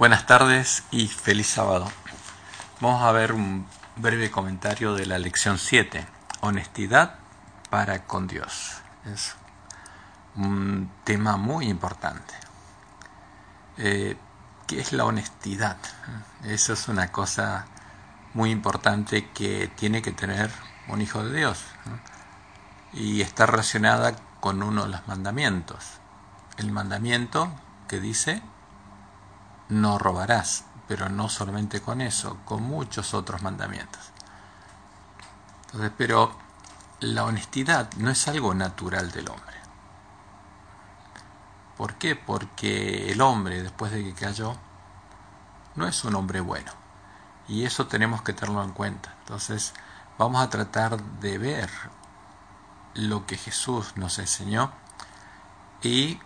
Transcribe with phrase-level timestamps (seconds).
[0.00, 1.86] Buenas tardes y feliz sábado.
[2.80, 3.66] Vamos a ver un
[3.96, 6.06] breve comentario de la lección 7,
[6.40, 7.16] honestidad
[7.68, 8.78] para con Dios.
[9.04, 9.34] Es
[10.36, 12.32] un tema muy importante.
[13.76, 14.16] Eh,
[14.66, 15.76] ¿Qué es la honestidad?
[16.44, 17.66] Eso es una cosa
[18.32, 20.50] muy importante que tiene que tener
[20.88, 21.62] un hijo de Dios
[22.94, 25.98] y está relacionada con uno de los mandamientos.
[26.56, 27.52] El mandamiento
[27.86, 28.42] que dice
[29.70, 34.00] no robarás, pero no solamente con eso, con muchos otros mandamientos.
[35.66, 36.32] Entonces, pero
[37.00, 39.56] la honestidad no es algo natural del hombre.
[41.76, 42.14] ¿Por qué?
[42.16, 44.54] Porque el hombre, después de que cayó,
[45.76, 46.72] no es un hombre bueno.
[47.48, 49.14] Y eso tenemos que tenerlo en cuenta.
[49.20, 49.72] Entonces,
[50.18, 51.70] vamos a tratar de ver
[52.94, 54.72] lo que Jesús nos enseñó
[55.82, 56.20] y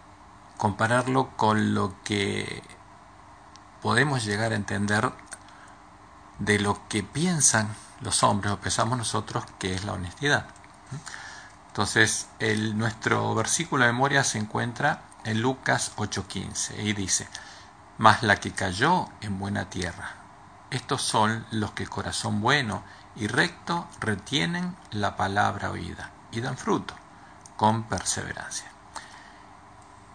[0.57, 2.63] compararlo con lo que
[3.85, 5.13] podemos llegar a entender
[6.39, 7.69] de lo que piensan
[8.01, 10.47] los hombres o pensamos nosotros que es la honestidad.
[11.67, 17.29] Entonces, el, nuestro versículo de memoria se encuentra en Lucas 8:15 y dice,
[17.99, 20.15] mas la que cayó en buena tierra.
[20.71, 22.83] Estos son los que corazón bueno
[23.17, 26.95] y recto retienen la palabra oída y dan fruto
[27.59, 28.74] con perseverancia.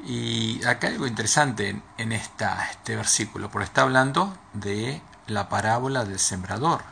[0.05, 6.19] Y acá hay algo interesante en, este versículo, porque está hablando de la parábola del
[6.19, 6.83] sembrador.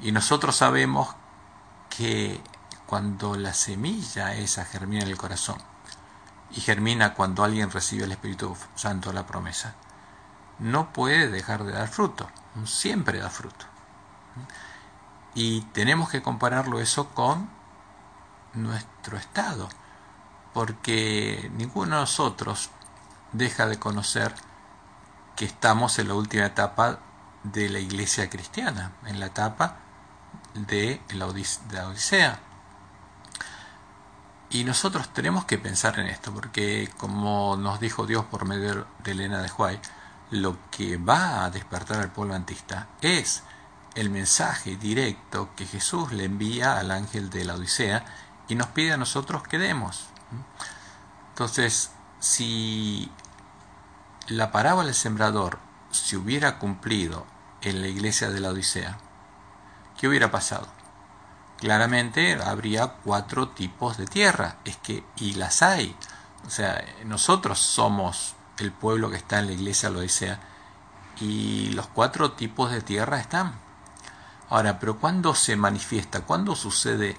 [0.00, 1.14] Y nosotros sabemos
[1.90, 2.40] que
[2.86, 5.58] cuando la semilla esa germina en el corazón,
[6.50, 9.74] y germina cuando alguien recibe el Espíritu Santo, la promesa,
[10.58, 12.28] no puede dejar de dar fruto,
[12.64, 13.66] siempre da fruto.
[15.34, 17.50] Y tenemos que compararlo eso con
[18.54, 19.68] nuestro estado
[20.56, 22.70] porque ninguno de nosotros
[23.32, 24.34] deja de conocer
[25.36, 26.98] que estamos en la última etapa
[27.42, 29.76] de la iglesia cristiana, en la etapa
[30.54, 32.40] de la, Odisea.
[34.48, 39.10] Y nosotros tenemos que pensar en esto, porque como nos dijo Dios por medio de
[39.10, 39.78] Elena de Huay,
[40.30, 43.42] lo que va a despertar al pueblo antista es
[43.94, 48.06] el mensaje directo que Jesús le envía al ángel de la Odisea
[48.48, 50.15] y nos pide a nosotros que demos.
[51.30, 53.10] Entonces, si
[54.28, 55.58] la parábola del sembrador
[55.90, 57.26] se hubiera cumplido
[57.60, 58.98] en la iglesia de la Odisea,
[59.98, 60.68] ¿qué hubiera pasado?
[61.58, 65.96] Claramente habría cuatro tipos de tierra, es que, y las hay.
[66.46, 70.40] O sea, nosotros somos el pueblo que está en la iglesia de la Odisea
[71.20, 73.54] y los cuatro tipos de tierra están.
[74.48, 76.20] Ahora, pero ¿cuándo se manifiesta?
[76.22, 77.16] ¿Cuándo sucede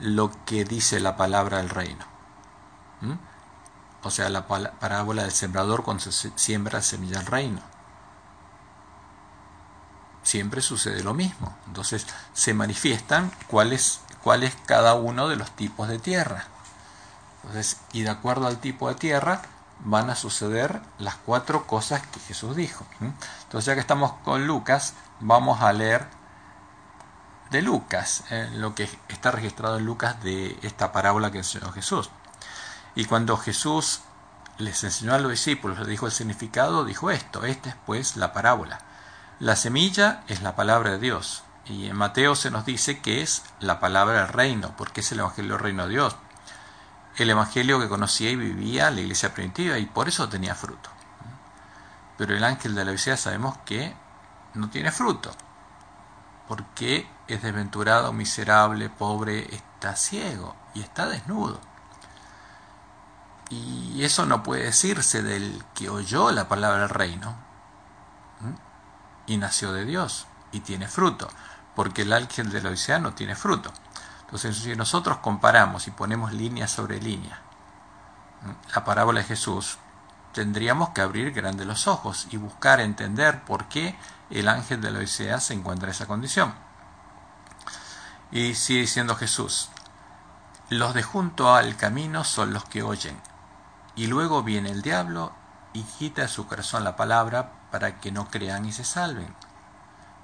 [0.00, 2.09] lo que dice la palabra del reino?
[4.02, 7.60] O sea, la parábola del sembrador cuando se siembra semilla del reino.
[10.22, 11.56] Siempre sucede lo mismo.
[11.66, 14.00] Entonces se manifiestan cuál es
[14.66, 16.44] cada uno de los tipos de tierra.
[17.42, 19.42] Entonces, y de acuerdo al tipo de tierra
[19.84, 22.84] van a suceder las cuatro cosas que Jesús dijo.
[23.00, 26.06] Entonces, ya que estamos con Lucas, vamos a leer
[27.50, 32.10] de Lucas, eh, lo que está registrado en Lucas de esta parábola que enseñó Jesús.
[32.94, 34.00] Y cuando Jesús
[34.58, 38.32] les enseñó a los discípulos, les dijo el significado, dijo esto, esta es pues la
[38.32, 38.80] parábola.
[39.38, 41.44] La semilla es la palabra de Dios.
[41.64, 45.20] Y en Mateo se nos dice que es la palabra del reino, porque es el
[45.20, 46.16] Evangelio del reino de Dios.
[47.16, 50.90] El Evangelio que conocía y vivía la iglesia primitiva y por eso tenía fruto.
[52.18, 53.94] Pero el ángel de la Odisea sabemos que
[54.54, 55.30] no tiene fruto,
[56.48, 61.60] porque es desventurado, miserable, pobre, está ciego y está desnudo.
[63.50, 67.36] Y eso no puede decirse del que oyó la palabra del reino
[69.26, 71.28] y nació de Dios y tiene fruto,
[71.74, 73.72] porque el ángel del Odisea no tiene fruto.
[74.22, 77.40] Entonces, si nosotros comparamos y ponemos línea sobre línea
[78.74, 79.78] la parábola de Jesús,
[80.32, 83.98] tendríamos que abrir grandes los ojos y buscar entender por qué
[84.30, 85.06] el ángel de la
[85.40, 86.54] se encuentra en esa condición.
[88.30, 89.70] Y sigue diciendo Jesús,
[90.68, 93.20] los de junto al camino son los que oyen,
[94.00, 95.30] y luego viene el diablo
[95.74, 99.34] y quita de su corazón la palabra para que no crean y se salven.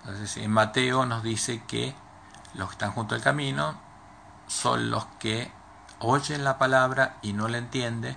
[0.00, 1.94] Entonces en Mateo nos dice que
[2.54, 3.78] los que están junto al camino
[4.46, 5.52] son los que
[5.98, 8.16] oyen la palabra y no la entienden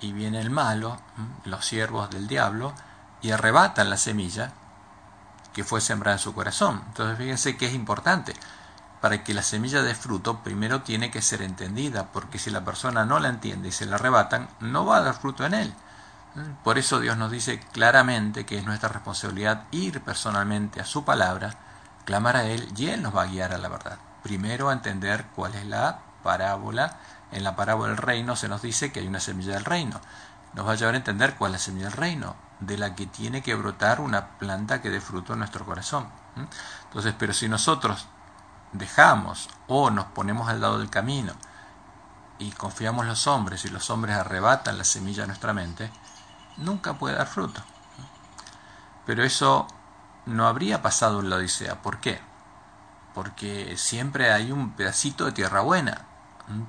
[0.00, 0.96] y viene el malo,
[1.44, 2.72] los siervos del diablo,
[3.22, 4.52] y arrebatan la semilla
[5.52, 6.82] que fue sembrada en su corazón.
[6.88, 8.34] Entonces fíjense que es importante
[9.00, 13.04] para que la semilla de fruto primero tiene que ser entendida, porque si la persona
[13.04, 15.74] no la entiende y se la arrebatan, no va a dar fruto en él.
[16.62, 21.54] Por eso Dios nos dice claramente que es nuestra responsabilidad ir personalmente a su palabra,
[22.04, 23.98] clamar a Él y Él nos va a guiar a la verdad.
[24.22, 26.98] Primero a entender cuál es la parábola.
[27.32, 30.00] En la parábola del reino se nos dice que hay una semilla del reino.
[30.54, 33.06] Nos va a llevar a entender cuál es la semilla del reino, de la que
[33.06, 36.08] tiene que brotar una planta que dé fruto en nuestro corazón.
[36.84, 38.06] Entonces, pero si nosotros
[38.72, 41.32] dejamos o nos ponemos al lado del camino
[42.38, 45.90] y confiamos los hombres y los hombres arrebatan la semilla de nuestra mente,
[46.56, 47.62] nunca puede dar fruto.
[49.06, 49.66] Pero eso
[50.26, 51.82] no habría pasado en la Odisea.
[51.82, 52.20] ¿Por qué?
[53.14, 56.06] Porque siempre hay un pedacito de tierra buena.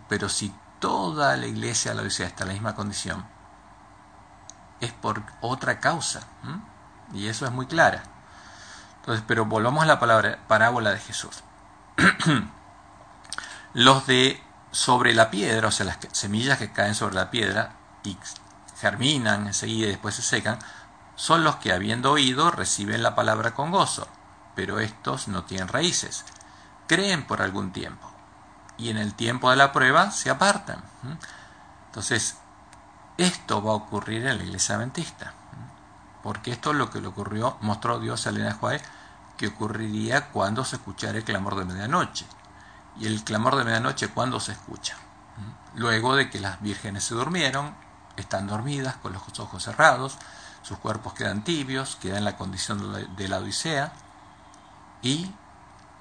[0.07, 3.25] Pero si toda la iglesia de la Odisea está en la misma condición,
[4.80, 6.22] es por otra causa.
[7.13, 8.04] Y eso es muy clara.
[9.01, 11.44] Entonces, pero volvamos a la palabra, parábola de Jesús.
[13.74, 14.42] Los de
[14.72, 18.18] sobre la piedra, o sea, las semillas que caen sobre la piedra y
[18.80, 20.60] germinan enseguida y después se secan,
[21.16, 24.07] son los que habiendo oído reciben la palabra con gozo,
[24.56, 26.24] pero estos no tienen raíces.
[26.88, 28.10] Creen por algún tiempo.
[28.78, 30.81] Y en el tiempo de la prueba se apartan.
[31.88, 32.38] Entonces,
[33.18, 35.34] esto va a ocurrir en la iglesia adventista,
[36.24, 38.81] porque esto es lo que le ocurrió, mostró Dios a Elena Juárez,
[39.39, 42.25] que ocurriría cuando se escuchara el clamor de medianoche.
[43.00, 44.97] Y el clamor de medianoche, ¿cuándo se escucha?
[45.75, 47.74] Luego de que las vírgenes se durmieron,
[48.18, 50.18] están dormidas con los ojos cerrados,
[50.62, 53.94] sus cuerpos quedan tibios, quedan en la condición de la Odisea
[55.01, 55.31] y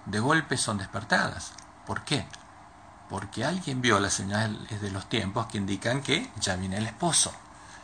[0.06, 1.52] de golpe son despertadas.
[1.86, 2.26] ¿Por qué?
[3.08, 7.32] Porque alguien vio las señales de los tiempos que indican que ya viene el esposo.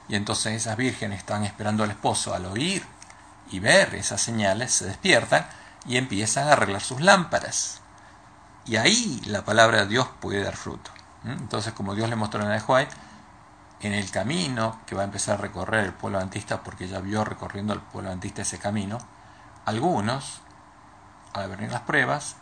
[0.09, 2.85] Y entonces esas vírgenes están esperando al esposo al oír
[3.51, 5.47] y ver esas señales, se despiertan
[5.87, 7.81] y empiezan a arreglar sus lámparas.
[8.65, 10.91] Y ahí la palabra de Dios puede dar fruto.
[11.25, 12.89] Entonces, como Dios le mostró a Juárez,
[13.81, 17.25] en el camino que va a empezar a recorrer el pueblo adventista, porque ya vio
[17.25, 18.99] recorriendo el pueblo adventista ese camino,
[19.67, 20.41] algunos,
[21.33, 22.37] al venir las pruebas,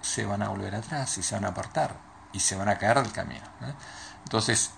[0.00, 1.96] se van a volver atrás y se van a apartar
[2.32, 3.44] y se van a caer del camino.
[4.24, 4.72] Entonces,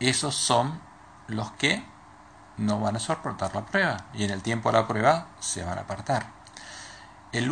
[0.00, 0.80] esos son
[1.26, 1.84] los que
[2.58, 5.78] no van a soportar la prueba y en el tiempo de la prueba se van
[5.78, 6.26] a apartar.
[7.32, 7.46] En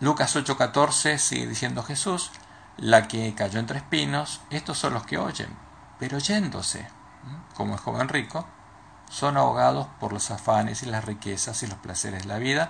[0.00, 2.30] Lucas 8:14 sigue diciendo Jesús,
[2.76, 5.48] la que cayó entre espinos, estos son los que oyen,
[5.98, 6.88] pero yéndose
[7.54, 8.46] como el joven rico,
[9.10, 12.68] son ahogados por los afanes y las riquezas y los placeres de la vida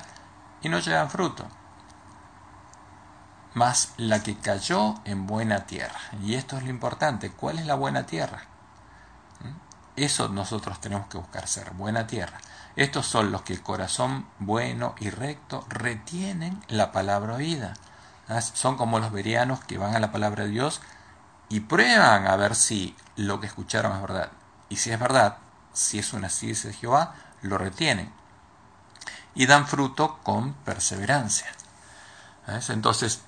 [0.61, 1.47] y no llevan fruto.
[3.55, 7.75] Mas la que cayó en buena tierra, y esto es lo importante, ¿cuál es la
[7.75, 8.52] buena tierra?
[9.97, 12.39] Eso nosotros tenemos que buscar ser, buena tierra.
[12.77, 17.75] Estos son los que el corazón bueno y recto retienen la palabra oída.
[18.29, 18.41] ¿Ah?
[18.41, 20.81] Son como los verianos que van a la palabra de Dios
[21.51, 24.31] y prueban a ver si lo que escucharon es verdad.
[24.71, 25.37] Y si es verdad,
[25.75, 28.11] si es una ciencia de Jehová, lo retienen.
[29.35, 31.53] Y dan fruto con perseverancia.
[32.71, 33.21] Entonces,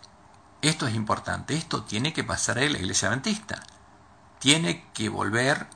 [0.63, 1.55] esto es importante.
[1.55, 3.63] Esto tiene que pasar en la iglesia adventista.
[4.39, 5.67] Tiene que volver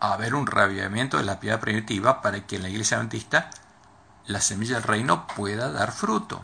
[0.00, 3.50] a haber un reavivamiento de la piedad primitiva para que en la iglesia adventista
[4.26, 6.40] la semilla del reino pueda dar fruto.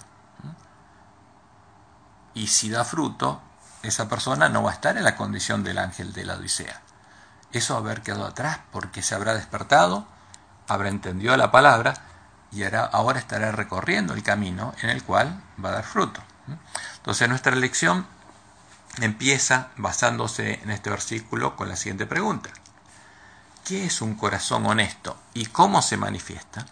[2.35, 3.41] Y si da fruto,
[3.83, 6.83] esa persona no va a estar en la condición del ángel de la Odisea
[7.57, 10.07] eso haber quedado atrás porque se habrá despertado,
[10.69, 11.95] habrá entendido la palabra
[12.53, 16.21] y ahora estará recorriendo el camino en el cual va a dar fruto.
[16.97, 18.07] Entonces nuestra lección
[19.01, 22.51] empieza basándose en este versículo con la siguiente pregunta.
[23.67, 26.67] ¿Qué es un corazón honesto y cómo se manifiesta?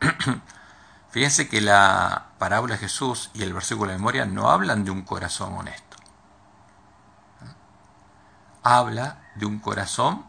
[1.10, 5.00] Fíjense que la parábola de Jesús y el versículo de memoria no hablan de un
[5.00, 5.96] corazón honesto.
[8.62, 10.26] Habla de un corazón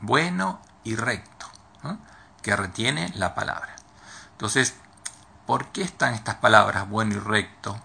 [0.00, 1.48] bueno y recto,
[2.40, 3.76] que retiene la palabra.
[4.32, 4.74] Entonces,
[5.44, 7.78] ¿por qué están estas palabras bueno y recto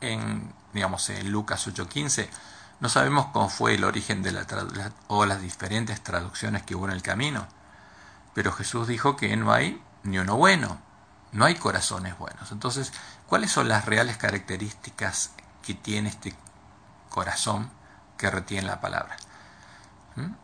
[0.00, 2.30] en, digamos, en Lucas 8:15?
[2.84, 4.46] No sabemos cómo fue el origen de la
[5.08, 7.46] o las diferentes traducciones que hubo en el camino,
[8.34, 10.78] pero Jesús dijo que no hay ni uno bueno,
[11.32, 12.52] no hay corazones buenos.
[12.52, 12.92] Entonces,
[13.26, 15.30] ¿cuáles son las reales características
[15.62, 16.36] que tiene este
[17.08, 17.70] corazón
[18.18, 19.16] que retiene la palabra.
[20.16, 20.34] ¿Mm?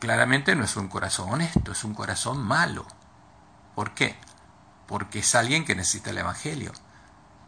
[0.00, 2.84] Claramente no es un corazón honesto, es un corazón malo.
[3.74, 4.18] ¿Por qué?
[4.86, 6.72] Porque es alguien que necesita el Evangelio.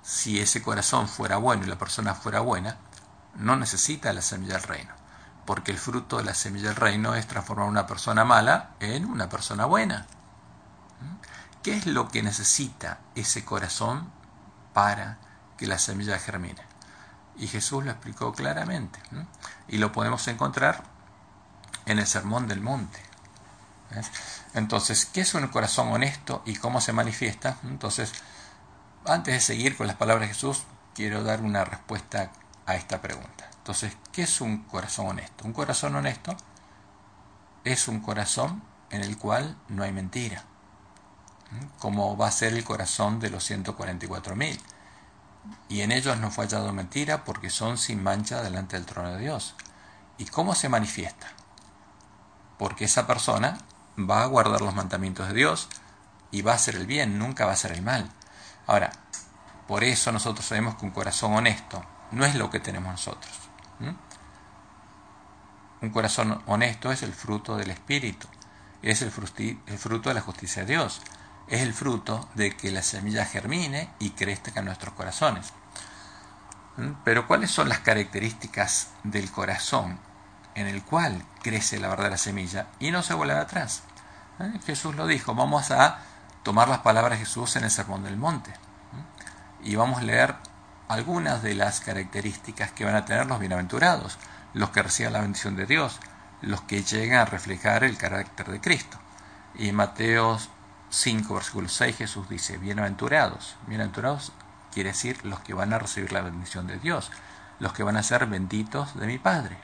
[0.03, 2.79] Si ese corazón fuera bueno y la persona fuera buena,
[3.39, 4.95] no necesita la semilla del reino.
[5.45, 9.29] Porque el fruto de la semilla del reino es transformar una persona mala en una
[9.29, 10.07] persona buena.
[11.01, 11.63] ¿Mm?
[11.63, 14.11] ¿Qué es lo que necesita ese corazón
[14.73, 15.19] para
[15.57, 16.63] que la semilla germine?
[17.37, 18.99] Y Jesús lo explicó claramente.
[19.69, 20.83] Y lo podemos encontrar
[21.85, 23.01] en el Sermón del Monte.
[24.55, 27.59] Entonces, ¿qué es un corazón honesto y cómo se manifiesta?
[27.65, 28.13] Entonces,
[29.05, 30.65] antes de seguir con las palabras de Jesús,
[30.95, 32.31] quiero dar una respuesta
[32.67, 33.49] a esta pregunta.
[33.59, 35.45] Entonces, ¿qué es un corazón honesto?
[35.45, 36.37] Un corazón honesto
[37.65, 40.45] es un corazón en el cual no hay mentira,
[41.79, 44.59] como va a ser el corazón de los 144.000.
[45.69, 49.21] Y en ellos no fue hallado mentira porque son sin mancha delante del trono de
[49.21, 49.55] Dios.
[50.19, 51.29] ¿Y cómo se manifiesta?
[52.59, 53.59] Porque esa persona
[53.99, 55.69] va a guardar los mandamientos de Dios
[56.31, 58.11] y va a hacer el bien, nunca va a hacer el mal.
[58.67, 58.93] Ahora,
[59.67, 63.33] por eso nosotros sabemos que un corazón honesto no es lo que tenemos nosotros.
[65.81, 68.27] Un corazón honesto es el fruto del Espíritu,
[68.83, 71.03] es el, fruto de la justicia de Dios,
[71.49, 75.53] es el fruto de que la semilla germine y crezca en nuestros corazones.
[77.05, 79.99] Pero ¿cuáles son las características del corazón
[80.55, 83.83] en el cual crece la verdadera semilla y no se vuelve atrás?
[84.41, 84.61] ¿Eh?
[84.67, 85.99] Jesús lo dijo, vamos a
[86.43, 88.53] tomar las palabras de Jesús en el Sermón del Monte
[89.63, 90.37] y vamos a leer
[90.89, 94.19] algunas de las características que van a tener los bienaventurados,
[94.55, 95.99] los que reciban la bendición de Dios,
[96.43, 98.99] los que llegan a reflejar el carácter de Cristo.
[99.55, 100.39] Y en Mateo
[100.91, 103.57] 5, versículo 6, Jesús dice, bienaventurados.
[103.67, 104.33] Bienaventurados
[104.73, 107.11] quiere decir los que van a recibir la bendición de Dios,
[107.59, 109.57] los que van a ser benditos de mi Padre.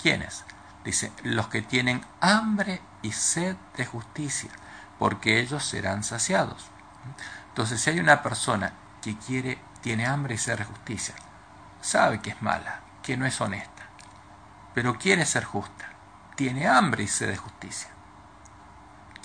[0.00, 0.44] ¿Quiénes?
[0.84, 4.50] Dice, los que tienen hambre y sed de justicia,
[4.98, 6.66] porque ellos serán saciados.
[7.48, 11.14] Entonces, si hay una persona que quiere, tiene hambre y sed de justicia,
[11.82, 13.82] sabe que es mala, que no es honesta,
[14.72, 15.90] pero quiere ser justa,
[16.36, 17.90] tiene hambre y sed de justicia,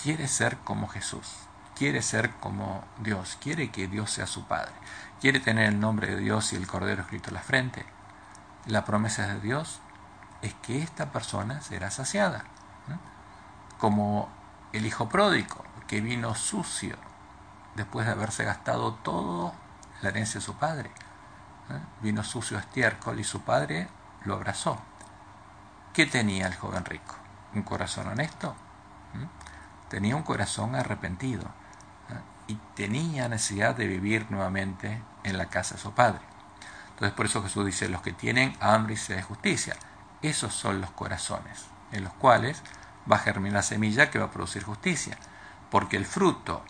[0.03, 1.33] quiere ser como Jesús,
[1.77, 4.73] quiere ser como Dios, quiere que Dios sea su Padre,
[5.21, 7.85] quiere tener el nombre de Dios y el Cordero escrito en la frente,
[8.65, 9.79] la promesa de Dios
[10.41, 12.43] es que esta persona será saciada,
[13.77, 14.27] como
[14.73, 16.97] el hijo pródigo que vino sucio
[17.75, 19.53] después de haberse gastado todo
[20.01, 20.89] la herencia de su padre.
[21.69, 21.79] ¿eh?
[22.01, 23.87] Vino sucio estiércol y su padre
[24.25, 24.79] lo abrazó.
[25.93, 27.15] ¿Qué tenía el joven rico?
[27.53, 28.55] ¿Un corazón honesto?
[29.13, 29.89] ¿Mm?
[29.89, 31.43] Tenía un corazón arrepentido
[32.09, 32.21] ¿eh?
[32.47, 36.21] y tenía necesidad de vivir nuevamente en la casa de su padre.
[36.91, 39.75] Entonces por eso Jesús dice, los que tienen hambre y sed de justicia,
[40.21, 42.61] esos son los corazones en los cuales
[43.09, 45.17] va a germinar la semilla que va a producir justicia.
[45.71, 46.63] Porque el fruto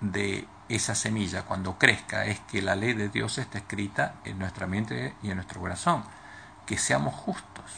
[0.00, 4.68] de esa semilla cuando crezca es que la ley de Dios está escrita en nuestra
[4.68, 6.04] mente y en nuestro corazón,
[6.64, 7.72] que seamos justos.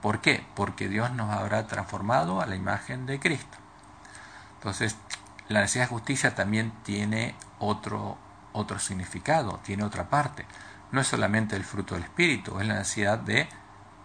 [0.00, 0.46] ¿Por qué?
[0.54, 3.58] Porque Dios nos habrá transformado a la imagen de Cristo.
[4.54, 4.96] Entonces,
[5.48, 8.16] la necesidad de justicia también tiene otro,
[8.52, 10.46] otro significado, tiene otra parte.
[10.92, 13.48] No es solamente el fruto del Espíritu, es la necesidad de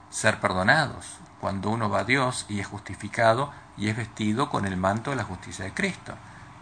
[0.09, 1.17] ser perdonados.
[1.39, 5.17] Cuando uno va a Dios y es justificado y es vestido con el manto de
[5.17, 6.15] la justicia de Cristo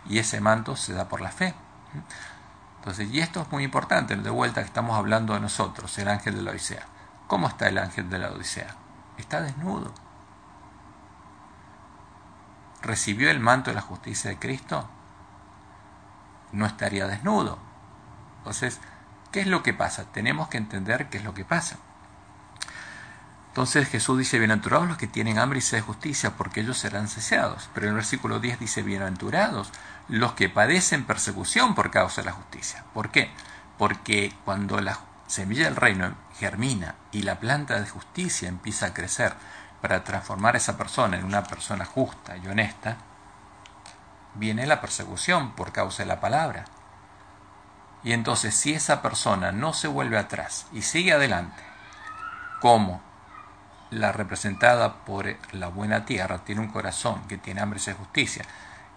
[0.07, 1.53] y ese manto se da por la fe.
[2.79, 6.35] Entonces, y esto es muy importante, de vuelta que estamos hablando de nosotros, el ángel
[6.35, 6.85] de la Odisea.
[7.27, 8.75] ¿Cómo está el ángel de la Odisea?
[9.17, 9.93] Está desnudo.
[12.81, 14.89] ¿Recibió el manto de la justicia de Cristo?
[16.51, 17.59] No estaría desnudo.
[18.39, 18.79] Entonces,
[19.31, 20.05] ¿qué es lo que pasa?
[20.05, 21.77] Tenemos que entender qué es lo que pasa.
[23.49, 27.07] Entonces Jesús dice, bienaventurados los que tienen hambre y sed de justicia, porque ellos serán
[27.07, 27.69] saciados.
[27.73, 29.71] Pero en el versículo 10 dice, bienaventurados
[30.11, 32.83] los que padecen persecución por causa de la justicia.
[32.93, 33.31] ¿Por qué?
[33.77, 39.33] Porque cuando la semilla del reino germina y la planta de justicia empieza a crecer
[39.81, 42.97] para transformar a esa persona en una persona justa y honesta,
[44.35, 46.65] viene la persecución por causa de la palabra.
[48.03, 51.63] Y entonces si esa persona no se vuelve atrás y sigue adelante,
[52.59, 53.01] ¿cómo?
[53.91, 58.43] la representada por la buena tierra tiene un corazón que tiene hambre de justicia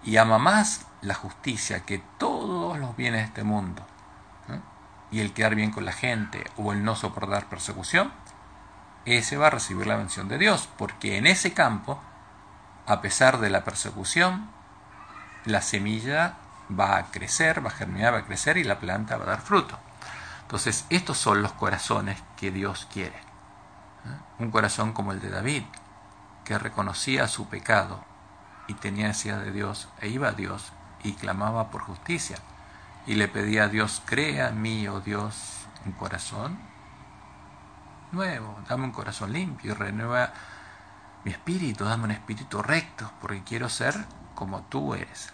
[0.04, 3.86] y ama más la justicia que todos los bienes de este mundo
[5.10, 8.12] y el quedar bien con la gente o el no soportar persecución,
[9.04, 12.00] ese va a recibir la bendición de Dios, porque en ese campo,
[12.86, 14.48] a pesar de la persecución,
[15.44, 16.34] la semilla
[16.68, 19.40] va a crecer, va a germinar, va a crecer y la planta va a dar
[19.40, 19.78] fruto.
[20.42, 23.18] Entonces, estos son los corazones que Dios quiere.
[24.38, 25.62] Un corazón como el de David,
[26.44, 28.04] que reconocía su pecado
[28.66, 30.72] y tenía necesidad de Dios e iba a Dios
[31.04, 32.38] y clamaba por justicia
[33.06, 36.58] y le pedía a Dios, crea en mí, oh Dios, un corazón
[38.10, 40.32] nuevo, dame un corazón limpio y renueva
[41.24, 43.94] mi espíritu, dame un espíritu recto, porque quiero ser
[44.34, 45.32] como tú eres.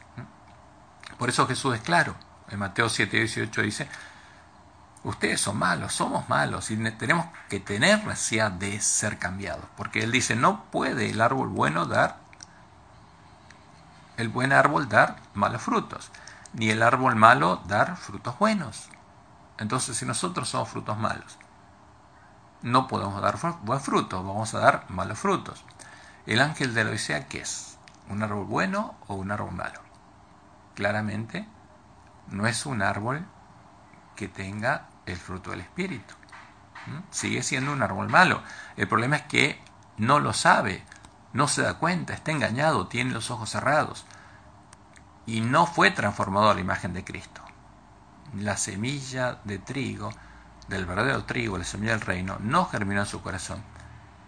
[1.19, 2.15] Por eso Jesús es claro.
[2.49, 3.89] En Mateo 7, 18 dice,
[5.05, 9.65] ustedes son malos, somos malos y tenemos que tener necesidad de ser cambiados.
[9.77, 12.20] Porque Él dice, no puede el árbol bueno dar
[14.21, 16.11] el buen árbol dar malos frutos,
[16.53, 18.89] ni el árbol malo dar frutos buenos.
[19.59, 21.39] Entonces, si nosotros somos frutos malos,
[22.63, 25.65] no podemos dar buen fruto, vamos a dar malos frutos.
[26.27, 27.79] El ángel de la Odisea, ¿qué es?
[28.09, 29.81] ¿Un árbol bueno o un árbol malo?
[30.75, 31.47] Claramente,
[32.29, 33.25] no es un árbol
[34.17, 36.15] que tenga el fruto del Espíritu.
[37.11, 38.43] Sigue siendo un árbol malo.
[38.77, 39.63] El problema es que
[39.97, 40.85] no lo sabe,
[41.33, 44.05] no se da cuenta, está engañado, tiene los ojos cerrados
[45.27, 47.43] y no fue transformado a la imagen de Cristo.
[48.37, 50.11] La semilla de trigo,
[50.69, 53.63] del verdadero trigo, la semilla del reino, no germinó en su corazón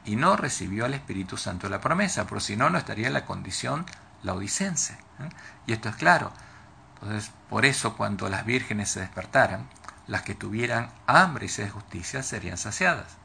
[0.05, 3.25] y no recibió al Espíritu Santo la promesa, porque si no, no estaría en la
[3.25, 3.87] condición
[4.23, 4.95] laodicense.
[4.95, 5.29] ¿eh?
[5.67, 6.33] Y esto es claro.
[6.95, 9.69] Entonces, por eso cuando las vírgenes se despertaran,
[10.07, 13.17] las que tuvieran hambre y sed de justicia serían saciadas,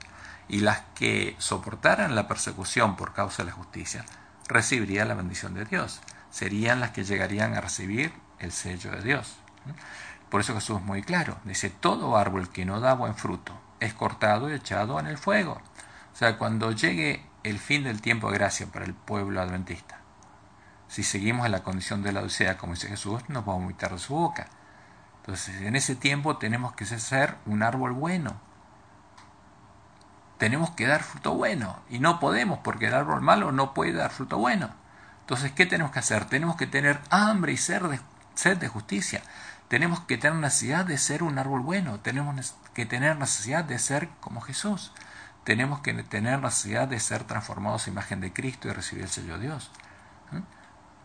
[0.47, 4.05] y las que soportaran la persecución por causa de la justicia
[4.47, 6.01] recibirían la bendición de Dios,
[6.31, 9.35] serían las que llegarían a recibir el sello de Dios.
[10.29, 13.93] Por eso Jesús es muy claro, dice, todo árbol que no da buen fruto es
[13.93, 15.61] cortado y echado en el fuego.
[16.13, 19.99] O sea, cuando llegue el fin del tiempo de gracia para el pueblo adventista,
[20.87, 23.91] si seguimos en la condición de la odisea, como dice Jesús, nos va a vomitar
[23.91, 24.47] de su boca.
[25.19, 28.39] Entonces, en ese tiempo tenemos que ser un árbol bueno.
[30.37, 31.79] Tenemos que dar fruto bueno.
[31.89, 34.69] Y no podemos, porque el árbol malo no puede dar fruto bueno.
[35.21, 36.25] Entonces, ¿qué tenemos que hacer?
[36.25, 37.99] Tenemos que tener hambre y sed de,
[38.35, 39.21] sed de justicia.
[39.67, 41.99] Tenemos que tener necesidad de ser un árbol bueno.
[41.99, 44.93] Tenemos que tener necesidad de ser como Jesús.
[45.43, 49.37] Tenemos que tener necesidad de ser transformados a imagen de Cristo y recibir el sello
[49.37, 49.71] de Dios.
[50.31, 50.41] ¿Mm?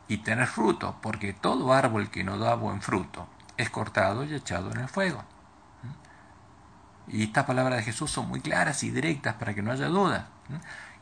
[0.09, 4.71] y tener fruto, porque todo árbol que no da buen fruto es cortado y echado
[4.71, 5.25] en el fuego.
[7.09, 10.28] Y estas palabras de Jesús son muy claras y directas para que no haya duda.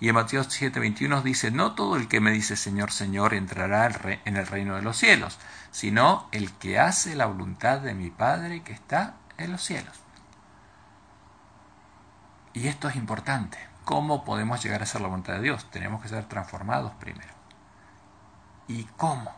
[0.00, 3.90] Y en Mateo 7:21 dice, no todo el que me dice Señor, Señor entrará
[4.24, 5.38] en el reino de los cielos,
[5.70, 10.00] sino el que hace la voluntad de mi Padre que está en los cielos.
[12.52, 13.58] Y esto es importante.
[13.84, 15.70] ¿Cómo podemos llegar a ser la voluntad de Dios?
[15.70, 17.40] Tenemos que ser transformados primero
[18.70, 19.32] y cómo.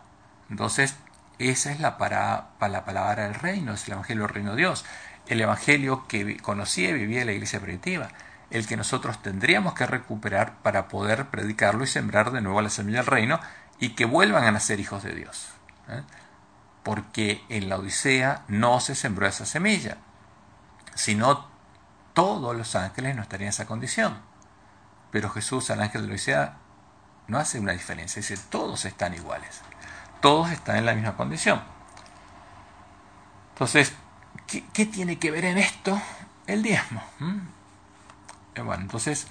[0.50, 0.96] Entonces,
[1.38, 4.84] esa es la, para la palabra del reino, es el Evangelio del Reino de Dios,
[5.26, 8.08] el Evangelio que conocía y vivía la iglesia primitiva,
[8.50, 12.98] el que nosotros tendríamos que recuperar para poder predicarlo y sembrar de nuevo la semilla
[12.98, 13.40] del reino
[13.78, 15.48] y que vuelvan a nacer hijos de Dios.
[15.88, 16.02] ¿eh?
[16.82, 19.96] Porque en la Odisea no se sembró esa semilla,
[20.94, 21.46] sino
[22.12, 24.18] todos los ángeles no estarían en esa condición.
[25.10, 26.56] Pero Jesús al ángel de la Odisea
[27.28, 29.62] no hace una diferencia, dice todos están iguales,
[30.20, 31.62] todos están en la misma condición.
[33.54, 33.94] Entonces,
[34.72, 36.00] ¿qué, tiene que ver en esto
[36.46, 37.02] el diezmo?
[38.54, 39.26] Eh, bueno, entonces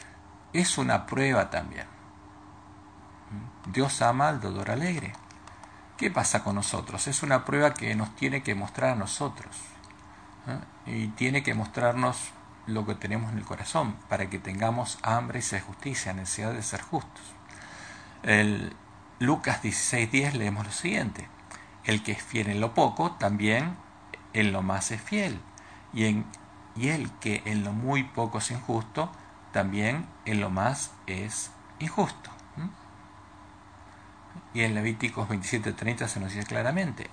[0.53, 1.86] es una prueba también.
[3.67, 5.13] Dios ama al dolor alegre.
[5.97, 7.07] ¿Qué pasa con nosotros?
[7.07, 9.55] Es una prueba que nos tiene que mostrar a nosotros.
[10.47, 10.91] ¿eh?
[10.91, 12.31] Y tiene que mostrarnos
[12.65, 16.63] lo que tenemos en el corazón, para que tengamos hambre y sed justicia, necesidad de
[16.63, 17.23] ser justos.
[18.23, 18.75] El
[19.19, 21.27] Lucas 16:10 leemos lo siguiente,
[21.84, 23.75] el que es fiel en lo poco, también
[24.34, 25.39] en lo más es fiel,
[25.94, 26.26] y, en,
[26.76, 29.12] y el que en lo muy poco es injusto,
[29.52, 32.32] también en lo más es injusto.
[34.54, 37.10] Y en Levíticos 27:30 se nos dice claramente,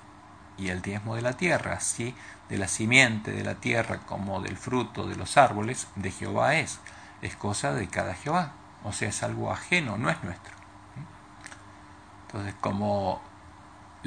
[0.57, 2.15] y el diezmo de la tierra, así
[2.49, 6.81] de la simiente de la tierra como del fruto de los árboles, de Jehová es,
[7.23, 8.53] es cosa de cada Jehová,
[8.85, 10.55] o sea, es algo ajeno, no es nuestro.
[12.27, 13.23] Entonces, como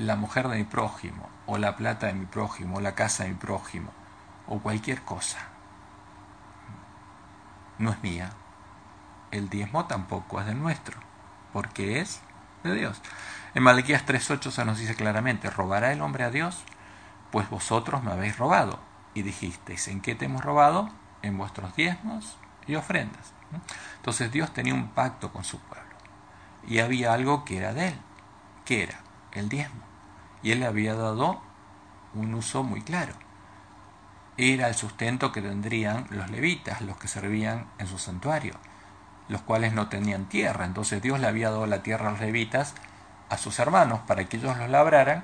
[0.05, 3.29] la mujer de mi prójimo, o la plata de mi prójimo, o la casa de
[3.29, 3.91] mi prójimo,
[4.47, 5.39] o cualquier cosa,
[7.77, 8.31] no es mía.
[9.31, 10.97] El diezmo tampoco es de nuestro,
[11.53, 12.21] porque es
[12.63, 13.01] de Dios.
[13.53, 16.63] En Malaquías 3.8 se nos dice claramente, ¿robará el hombre a Dios?
[17.31, 18.79] Pues vosotros me habéis robado.
[19.13, 20.89] Y dijisteis, ¿en qué te hemos robado?
[21.21, 22.37] En vuestros diezmos
[22.67, 23.33] y ofrendas.
[23.97, 25.95] Entonces Dios tenía un pacto con su pueblo.
[26.65, 27.99] Y había algo que era de él
[28.65, 28.99] que era
[29.33, 29.90] el diezmo.
[30.43, 31.41] Y él le había dado
[32.13, 33.13] un uso muy claro.
[34.37, 38.53] Era el sustento que tendrían los levitas, los que servían en su santuario,
[39.27, 40.65] los cuales no tenían tierra.
[40.65, 42.73] Entonces Dios le había dado la tierra a los levitas,
[43.29, 45.23] a sus hermanos, para que ellos los labraran,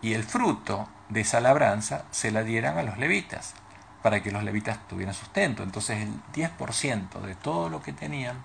[0.00, 3.54] y el fruto de esa labranza se la dieran a los levitas,
[4.02, 5.62] para que los levitas tuvieran sustento.
[5.62, 8.36] Entonces el 10% de todo lo que tenían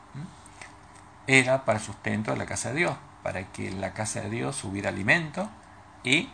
[1.27, 4.29] era para el sustento de la casa de Dios, para que en la casa de
[4.29, 5.49] Dios hubiera alimento
[6.03, 6.29] y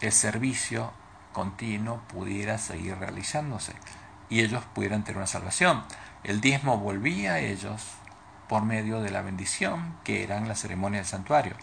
[0.00, 0.92] el servicio
[1.32, 3.74] continuo pudiera seguir realizándose
[4.28, 5.84] y ellos pudieran tener una salvación.
[6.24, 7.82] El diezmo volvía a ellos
[8.48, 11.54] por medio de la bendición que eran la ceremonia del santuario,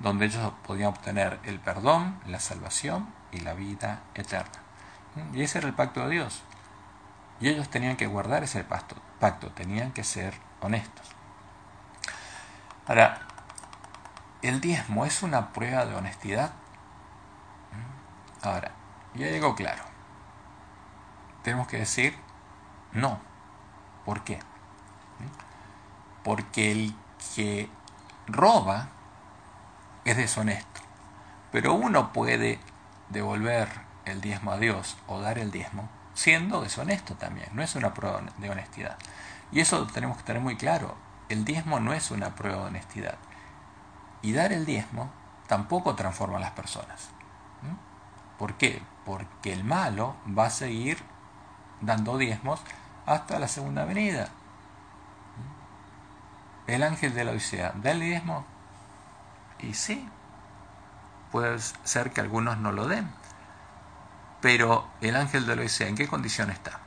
[0.00, 4.60] donde ellos podían obtener el perdón, la salvación y la vida eterna.
[5.32, 6.42] Y ese era el pacto de Dios.
[7.40, 11.06] Y ellos tenían que guardar ese pacto, pacto tenían que ser honestos.
[12.86, 13.20] Ahora,
[14.42, 16.52] ¿el diezmo es una prueba de honestidad?
[18.44, 18.72] Ahora,
[19.14, 19.82] ya llegó claro.
[21.42, 22.14] Tenemos que decir
[22.92, 23.18] no.
[24.04, 24.38] ¿Por qué?
[26.22, 26.94] Porque el
[27.34, 27.70] que
[28.26, 28.88] roba
[30.04, 30.82] es deshonesto.
[31.52, 32.58] Pero uno puede
[33.08, 33.68] devolver
[34.04, 37.48] el diezmo a Dios o dar el diezmo siendo deshonesto también.
[37.54, 38.98] No es una prueba de honestidad.
[39.52, 40.96] Y eso tenemos que tener muy claro.
[41.30, 43.16] El diezmo no es una prueba de honestidad.
[44.20, 45.10] Y dar el diezmo
[45.46, 47.13] tampoco transforma a las personas.
[48.38, 48.82] ¿Por qué?
[49.04, 50.98] Porque el malo va a seguir
[51.80, 52.60] dando diezmos
[53.06, 54.28] hasta la segunda venida.
[56.66, 58.46] El ángel de la Odisea, ¿da el diezmo?
[59.58, 60.08] Y sí,
[61.30, 63.10] puede ser que algunos no lo den.
[64.40, 66.80] Pero el ángel de la Odisea, ¿en qué condición está?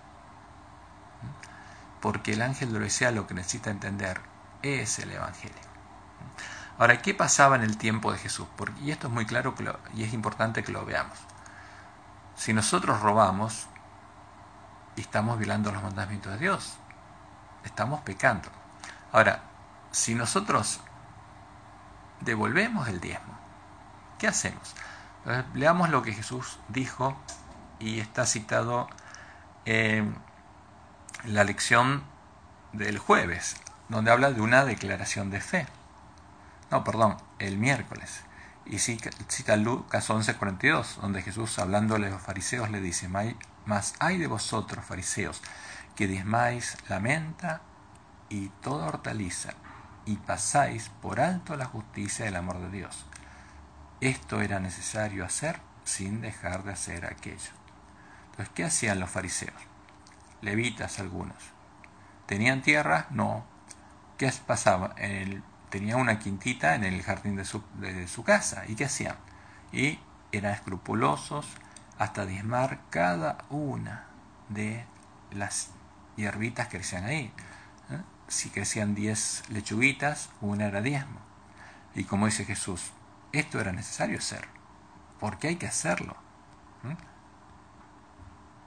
[2.01, 4.19] Porque el ángel de la Odisea lo que necesita entender
[4.63, 5.67] es el Evangelio.
[6.79, 8.47] Ahora, ¿qué pasaba en el tiempo de Jesús?
[8.55, 9.55] Porque, y esto es muy claro
[9.95, 11.17] y es importante que lo veamos.
[12.37, 13.67] Si nosotros robamos,
[14.95, 16.77] estamos violando los mandamientos de Dios.
[17.63, 18.49] Estamos pecando.
[19.11, 19.41] Ahora,
[19.91, 20.79] si nosotros
[22.21, 23.37] devolvemos el diezmo,
[24.19, 24.75] ¿qué hacemos?
[25.53, 27.17] leamos lo que Jesús dijo
[27.79, 28.87] y está citado
[29.65, 30.15] en
[31.25, 32.03] la lección
[32.71, 33.57] del jueves,
[33.89, 35.67] donde habla de una declaración de fe.
[36.71, 38.21] No, perdón, el miércoles.
[38.69, 43.07] Y cita Lucas 11:42, donde Jesús, hablándole a los fariseos, le dice,
[43.65, 45.41] mas hay de vosotros, fariseos,
[45.95, 47.61] que diezmáis la menta
[48.29, 49.53] y toda hortaliza,
[50.05, 53.05] y pasáis por alto la justicia y el amor de Dios.
[54.01, 57.51] Esto era necesario hacer sin dejar de hacer aquello.
[58.31, 59.61] Entonces, ¿qué hacían los fariseos?
[60.41, 61.37] Levitas algunos.
[62.25, 63.07] ¿Tenían tierra?
[63.09, 63.45] No.
[64.17, 64.93] ¿Qué pasaba?
[64.97, 68.63] En el tenía una quintita en el jardín de su, casa.
[68.67, 69.15] ¿Y qué hacían?
[69.71, 69.99] Y
[70.31, 71.47] eran escrupulosos
[71.97, 74.05] hasta diezmar cada una
[74.49, 74.85] de
[75.31, 75.71] las
[76.15, 77.33] hierbitas que crecían ahí.
[77.89, 78.01] ¿eh?
[78.27, 81.19] Si crecían diez lechuguitas, una era diezmo.
[81.95, 82.91] Y como dice Jesús,
[83.31, 84.47] esto era necesario hacer,
[85.19, 86.15] porque hay que hacerlo.
[86.85, 86.95] ¿eh?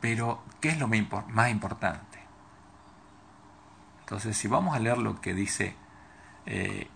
[0.01, 2.19] Pero, ¿qué es lo más importante?
[4.01, 5.77] Entonces, si vamos a leer lo que dice
[6.47, 6.89] eh,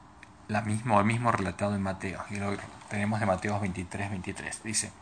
[0.48, 2.52] la mismo, el mismo relatado en Mateo, y lo
[2.88, 4.62] tenemos de Mateo 23, 23.
[4.62, 4.92] Dice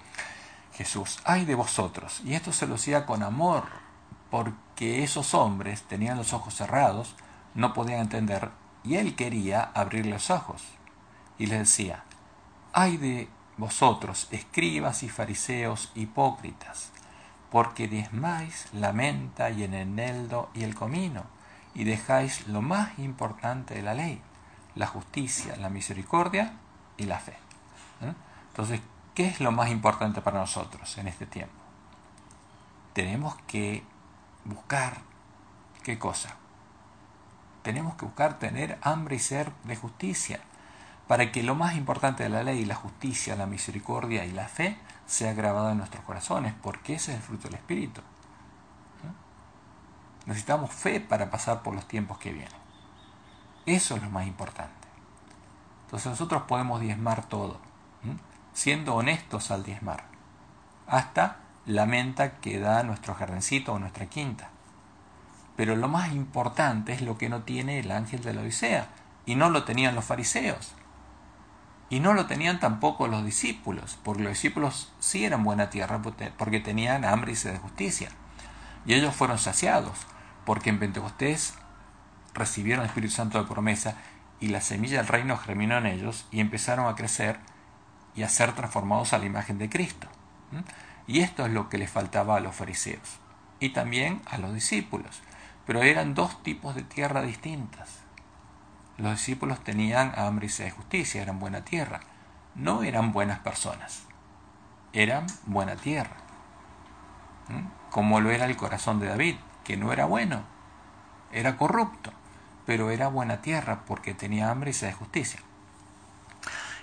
[0.74, 3.64] Jesús, ay de vosotros, y esto se lo hacía con amor,
[4.30, 7.14] porque esos hombres tenían los ojos cerrados,
[7.54, 8.50] no podían entender,
[8.82, 10.62] y él quería abrir los ojos.
[11.38, 12.04] Y les decía,
[12.72, 13.28] ay de
[13.58, 16.90] vosotros, escribas y fariseos hipócritas,
[17.50, 21.24] porque diezmáis la menta y el eneldo y el comino,
[21.74, 24.22] y dejáis lo más importante de la ley,
[24.74, 26.54] la justicia, la misericordia
[26.96, 27.32] y la fe.
[28.00, 28.14] ¿eh?
[28.48, 28.80] Entonces,
[29.14, 31.54] ¿qué es lo más importante para nosotros en este tiempo?
[32.92, 33.82] Tenemos que
[34.44, 34.98] buscar,
[35.82, 36.36] ¿qué cosa?
[37.62, 40.40] Tenemos que buscar tener hambre y ser de justicia,
[41.06, 44.78] para que lo más importante de la ley, la justicia, la misericordia y la fe,
[45.06, 48.00] sea grabado en nuestros corazones, porque ese es el fruto del Espíritu.
[48.00, 49.12] ¿eh?
[50.26, 52.61] Necesitamos fe para pasar por los tiempos que vienen.
[53.66, 54.88] Eso es lo más importante.
[55.84, 57.60] Entonces nosotros podemos diezmar todo,
[58.52, 60.04] siendo honestos al diezmar,
[60.86, 64.50] hasta la menta que da nuestro jardincito o nuestra quinta.
[65.54, 68.88] Pero lo más importante es lo que no tiene el ángel de la Odisea,
[69.26, 70.72] y no lo tenían los fariseos.
[71.88, 76.60] Y no lo tenían tampoco los discípulos, porque los discípulos sí eran buena tierra porque
[76.60, 78.08] tenían hambre y sed de justicia.
[78.86, 79.98] Y ellos fueron saciados,
[80.44, 81.54] porque en Pentecostés
[82.34, 83.96] recibieron el Espíritu Santo de promesa
[84.40, 87.38] y la semilla del reino germinó en ellos y empezaron a crecer
[88.16, 90.08] y a ser transformados a la imagen de Cristo.
[91.06, 93.20] Y esto es lo que les faltaba a los fariseos
[93.60, 95.22] y también a los discípulos.
[95.64, 98.00] Pero eran dos tipos de tierra distintas.
[98.98, 102.00] Los discípulos tenían hambre y sed de justicia, eran buena tierra.
[102.54, 104.02] No eran buenas personas,
[104.92, 106.16] eran buena tierra.
[107.90, 110.42] Como lo era el corazón de David, que no era bueno,
[111.30, 112.12] era corrupto
[112.66, 115.40] pero era buena tierra porque tenía hambre y sed de justicia.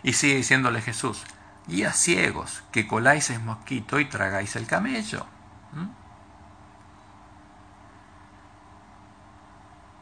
[0.03, 1.23] Y sigue diciéndole Jesús,
[1.67, 5.25] guías ciegos, que coláis el mosquito y tragáis el camello.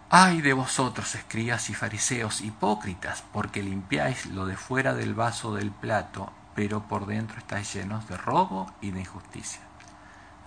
[0.09, 5.69] Ay de vosotros, escribas y fariseos hipócritas, porque limpiáis lo de fuera del vaso del
[5.69, 9.66] plato, pero por dentro estáis llenos de robo y de injusticia.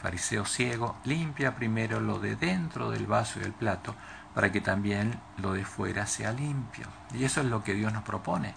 [0.01, 3.95] Fariseo ciego, limpia primero lo de dentro del vaso y del plato,
[4.35, 6.87] para que también lo de fuera sea limpio.
[7.13, 8.55] Y eso es lo que Dios nos propone,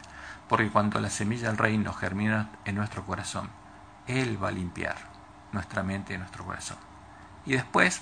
[0.47, 3.49] porque cuando la semilla del reino germina en nuestro corazón,
[4.07, 4.95] Él va a limpiar
[5.51, 6.77] nuestra mente y nuestro corazón.
[7.45, 8.01] Y después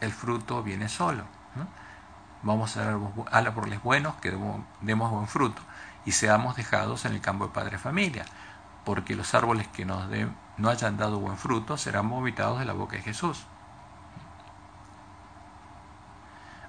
[0.00, 1.24] el fruto viene solo
[2.44, 5.62] vamos a dar los buenos, que demos buen fruto
[6.04, 8.24] y seamos dejados en el campo de padre familia,
[8.84, 10.08] porque los árboles que nos
[10.56, 13.44] no hayan dado buen fruto serán vomitados de la boca de Jesús.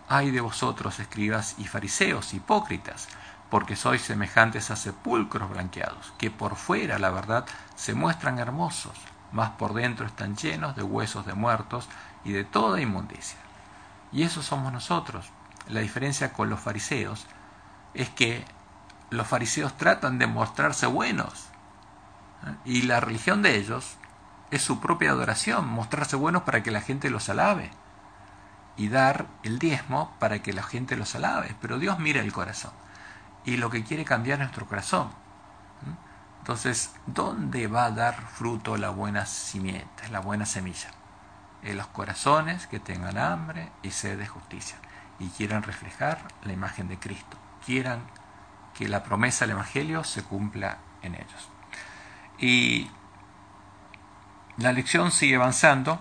[0.07, 3.07] Ay de vosotros, escribas y fariseos, hipócritas,
[3.49, 7.45] porque sois semejantes a sepulcros blanqueados, que por fuera, la verdad,
[7.75, 8.97] se muestran hermosos,
[9.31, 11.87] mas por dentro están llenos de huesos de muertos
[12.23, 13.39] y de toda inmundicia.
[14.11, 15.31] Y eso somos nosotros,
[15.67, 17.25] la diferencia con los fariseos
[17.93, 18.45] es que
[19.09, 21.45] los fariseos tratan de mostrarse buenos.
[22.63, 23.97] Y la religión de ellos
[24.51, 27.71] es su propia adoración, mostrarse buenos para que la gente los alabe.
[28.77, 31.55] Y dar el diezmo para que la gente los alabe.
[31.61, 32.71] Pero Dios mira el corazón.
[33.45, 35.09] Y lo que quiere cambiar es nuestro corazón.
[36.39, 40.91] Entonces, ¿dónde va a dar fruto la buena simiente, la buena semilla?
[41.63, 44.77] En los corazones que tengan hambre y sed de justicia
[45.17, 48.01] y quieran reflejar la imagen de Cristo, quieran
[48.75, 51.49] que la promesa del Evangelio se cumpla en ellos.
[52.39, 52.89] Y
[54.57, 55.99] la lección sigue avanzando.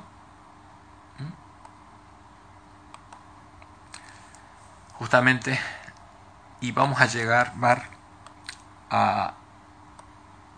[4.98, 5.58] Justamente,
[6.60, 7.52] y vamos a llegar
[8.90, 9.34] a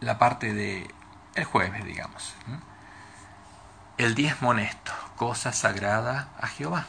[0.01, 0.95] la parte de
[1.35, 2.35] el jueves, digamos.
[3.99, 6.87] El diezmo honesto, cosa sagrada a Jehová.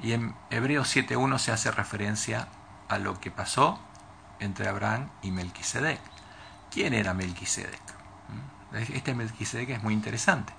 [0.00, 2.48] Y en Hebreos 7.1 se hace referencia
[2.88, 3.80] a lo que pasó
[4.38, 6.00] entre Abraham y Melquisedec.
[6.70, 7.80] ¿Quién era Melquisedec?
[8.72, 8.76] ¿Mm?
[8.94, 10.52] Este Melquisedec es muy interesante,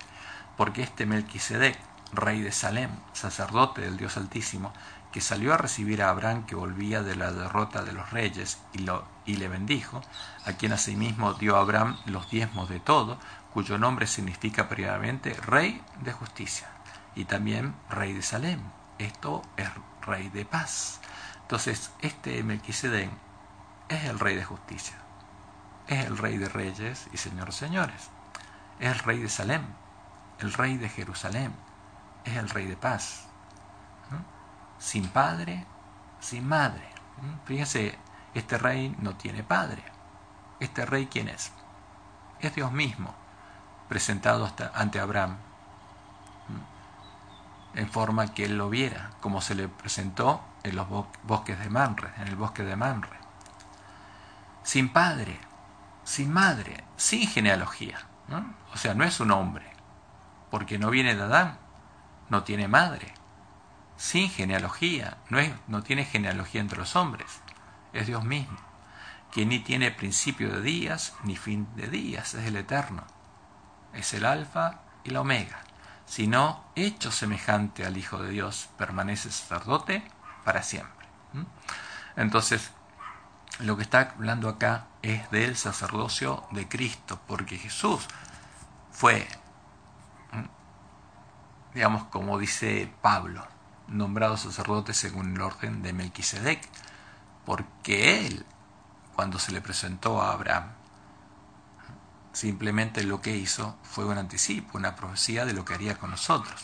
[0.58, 1.78] porque este Melquisedec,
[2.14, 4.74] rey de Salem, sacerdote del Dios Altísimo,
[5.12, 8.80] que salió a recibir a Abraham que volvía de la derrota de los reyes y,
[8.80, 10.02] lo, y le bendijo,
[10.46, 13.20] a quien asimismo dio a Abraham los diezmos de todo,
[13.54, 16.70] cuyo nombre significa previamente rey de justicia
[17.16, 18.60] y también rey de Salem,
[19.00, 19.68] esto es
[20.02, 21.02] rey de paz.
[21.42, 23.10] Entonces, este Melquisedec
[23.90, 24.96] es el rey de justicia,
[25.90, 28.10] es el rey de reyes y señor señores,
[28.80, 29.64] es el rey de Salem,
[30.40, 31.54] el rey de Jerusalén,
[32.24, 33.26] es el rey de paz.
[34.78, 35.66] Sin padre,
[36.22, 36.88] sin madre.
[37.44, 37.98] Fíjense,
[38.34, 39.84] este rey no tiene padre.
[40.62, 41.52] ¿Este rey quién es?
[42.40, 43.14] Es Dios mismo,
[43.90, 45.36] presentado hasta ante Abraham
[47.76, 50.88] en forma que él lo viera, como se le presentó en los
[51.24, 53.18] bosques de Manre, en el bosque de Manre.
[54.64, 55.40] Sin padre,
[56.10, 58.00] sin madre, sin genealogía.
[58.74, 59.72] O sea, no es un hombre,
[60.50, 61.60] porque no viene de Adán,
[62.30, 63.14] no tiene madre,
[63.96, 67.42] sin genealogía, no, es, no tiene genealogía entre los hombres,
[67.94, 68.58] es Dios mismo,
[69.32, 73.04] que ni tiene principio de días ni fin de días, es el eterno,
[73.94, 75.60] es el alfa y la omega.
[76.08, 80.04] Sino hecho semejante al Hijo de Dios, permanece sacerdote
[80.44, 81.06] para siempre.
[82.16, 82.72] Entonces,
[83.60, 88.08] lo que está hablando acá es del sacerdocio de Cristo, porque Jesús
[88.92, 89.28] fue,
[91.74, 93.46] digamos, como dice Pablo,
[93.88, 96.62] nombrado sacerdote según el orden de Melquisedec,
[97.46, 98.46] porque él,
[99.16, 100.80] cuando se le presentó a Abraham,
[102.32, 106.64] Simplemente lo que hizo fue un anticipo, una profecía de lo que haría con nosotros.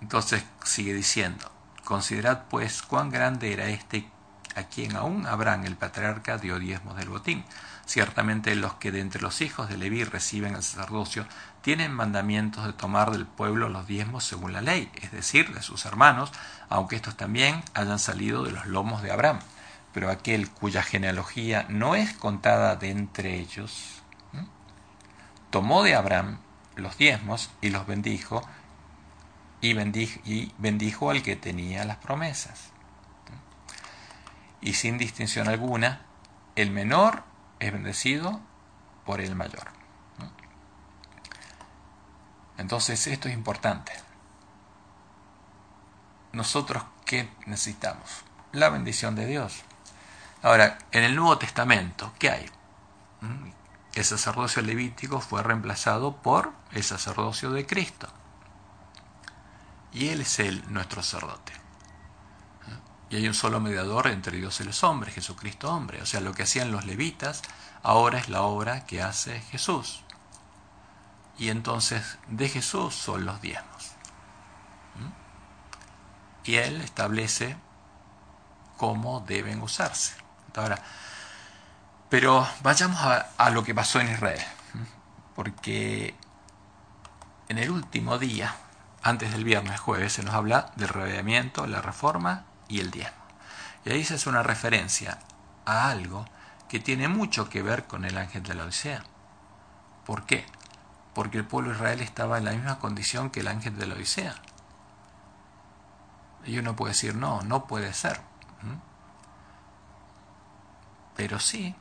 [0.00, 1.50] Entonces sigue diciendo,
[1.84, 4.08] considerad pues cuán grande era este
[4.56, 7.44] a quien aún Abraham el patriarca dio diezmos del botín.
[7.86, 11.26] Ciertamente los que de entre los hijos de Leví reciben el sacerdocio
[11.62, 15.84] tienen mandamientos de tomar del pueblo los diezmos según la ley, es decir, de sus
[15.86, 16.32] hermanos,
[16.68, 19.40] aunque estos también hayan salido de los lomos de Abraham
[19.92, 24.02] pero aquel cuya genealogía no es contada de entre ellos,
[25.50, 26.38] tomó de Abraham
[26.76, 28.42] los diezmos y los bendijo
[29.60, 32.69] y bendijo, y bendijo al que tenía las promesas.
[34.60, 36.02] Y sin distinción alguna,
[36.56, 37.24] el menor
[37.58, 38.40] es bendecido
[39.04, 39.68] por el mayor.
[42.58, 43.92] Entonces esto es importante.
[46.32, 48.22] Nosotros, ¿qué necesitamos?
[48.52, 49.62] La bendición de Dios.
[50.42, 52.50] Ahora, en el Nuevo Testamento, ¿qué hay?
[53.22, 53.50] ¿Mm?
[53.94, 58.08] El sacerdocio levítico fue reemplazado por el sacerdocio de Cristo.
[59.92, 61.59] y Él es el nuestro sacerdote.
[63.10, 66.00] Y hay un solo mediador entre Dios y los hombres, Jesucristo hombre.
[66.00, 67.42] O sea, lo que hacían los levitas
[67.82, 70.02] ahora es la obra que hace Jesús.
[71.36, 73.92] Y entonces de Jesús son los diezmos.
[76.44, 77.56] Y Él establece
[78.76, 80.14] cómo deben usarse.
[80.54, 80.82] Ahora,
[82.08, 84.40] pero vayamos a, lo que pasó en Israel.
[85.34, 86.14] Porque
[87.48, 88.54] en el último día,
[89.02, 93.18] antes del viernes jueves, se nos habla del revelamiento, la reforma y el diezmo.
[93.84, 95.18] Y ahí se hace una referencia
[95.66, 96.24] a algo
[96.68, 99.02] que tiene mucho que ver con el ángel de la Odisea.
[100.06, 100.46] ¿Por qué?
[101.14, 103.94] Porque el pueblo de Israel estaba en la misma condición que el ángel de la
[103.94, 104.34] Odisea.
[106.44, 108.20] Y uno puede decir, no, no puede ser.
[111.16, 111.74] Pero sí,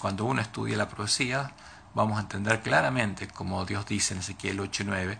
[0.00, 1.52] cuando uno estudia la profecía,
[1.94, 5.16] vamos a entender claramente, como Dios dice en Ezequiel 8.9,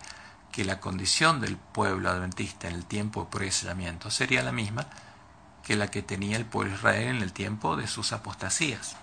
[0.55, 4.87] que la condición del pueblo adventista en el tiempo de procesamiento sería la misma
[5.65, 8.95] que la que tenía el pueblo de Israel en el tiempo de sus apostasías.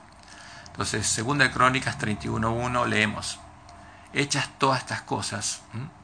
[0.69, 3.39] Entonces, segunda de Crónicas 31.1 leemos,
[4.15, 5.61] hechas todas estas cosas,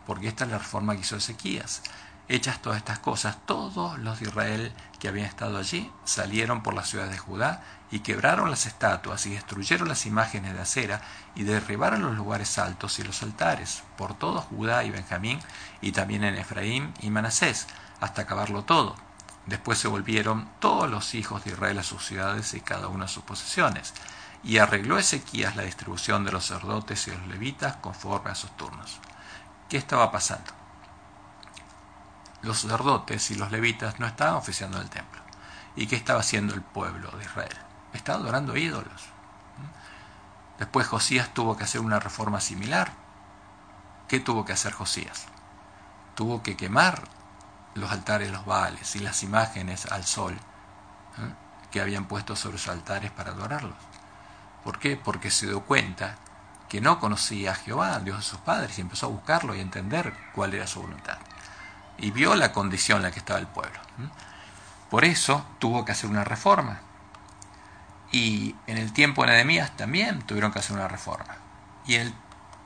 [0.07, 1.81] porque esta es la reforma que hizo Ezequías,
[2.29, 6.89] hechas todas estas cosas, todos los de Israel que habían estado allí salieron por las
[6.89, 11.01] ciudades de Judá y quebraron las estatuas y destruyeron las imágenes de acera
[11.35, 15.41] y derribaron los lugares altos y los altares por todo Judá y Benjamín
[15.81, 17.67] y también en Efraín y Manasés
[18.01, 18.97] hasta acabarlo todo.
[19.47, 23.09] Después se volvieron todos los hijos de Israel a sus ciudades y cada uno a
[23.09, 23.95] sus posesiones.
[24.45, 29.01] Y arregló Ezequías la distribución de los sacerdotes y los levitas conforme a sus turnos.
[29.69, 30.53] ¿Qué estaba pasando?
[32.43, 35.21] Los sacerdotes y los levitas no estaban oficiando en el templo.
[35.77, 37.57] ¿Y qué estaba haciendo el pueblo de Israel?
[37.93, 39.09] estaba adorando ídolos.
[40.59, 42.93] Después Josías tuvo que hacer una reforma similar.
[44.09, 45.27] ¿Qué tuvo que hacer Josías?
[46.15, 47.03] Tuvo que quemar
[47.75, 51.35] los altares, los baales y las imágenes al sol ¿eh?
[51.71, 53.77] que habían puesto sobre sus altares para adorarlos.
[54.65, 54.97] ¿Por qué?
[54.97, 56.17] Porque se dio cuenta
[56.69, 59.63] que no conocía a Jehová, Dios de sus padres, y empezó a buscarlo y a
[59.63, 61.19] entender cuál era su voluntad.
[61.99, 63.79] Y vio la condición en la que estaba el pueblo.
[64.91, 66.81] Por eso tuvo que hacer una reforma.
[68.11, 71.37] Y en el tiempo de Nehemías también tuvieron que hacer una reforma.
[71.87, 72.15] Y en el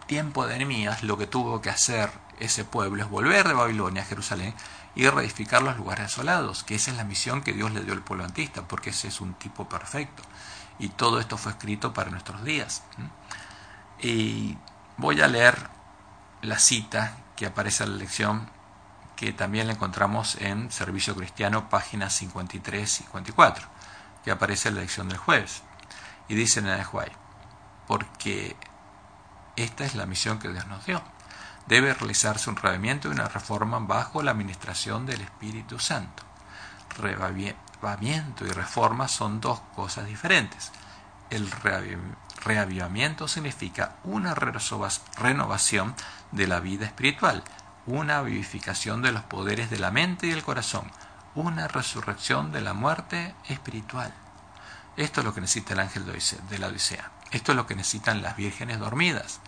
[0.06, 4.04] tiempo de Nehemías lo que tuvo que hacer ese pueblo es volver de Babilonia a
[4.04, 4.54] Jerusalén
[4.94, 8.02] y reedificar los lugares desolados, que esa es la misión que Dios le dio al
[8.02, 10.22] pueblo antista, porque ese es un tipo perfecto.
[10.78, 12.82] Y todo esto fue escrito para nuestros días.
[14.00, 14.58] Y
[14.96, 15.68] voy a leer
[16.42, 18.50] la cita que aparece en la lección,
[19.16, 23.72] que también la encontramos en Servicio Cristiano, páginas 53 y 54
[24.24, 25.62] que aparece en la lección del jueves.
[26.28, 26.84] Y dice en el
[27.86, 28.56] porque
[29.56, 31.02] esta es la misión que Dios nos dio.
[31.66, 36.22] Debe realizarse un revivimiento y una reforma bajo la administración del Espíritu Santo.
[36.98, 40.72] Reavivamiento y reforma son dos cosas diferentes.
[41.30, 41.50] El
[42.44, 45.94] reavivamiento significa una renovación
[46.30, 47.42] de la vida espiritual,
[47.86, 50.90] una vivificación de los poderes de la mente y el corazón,
[51.34, 54.12] una resurrección de la muerte espiritual.
[54.96, 57.10] Esto es lo que necesita el ángel de la Odisea.
[57.30, 59.40] Esto es lo que necesitan las vírgenes dormidas.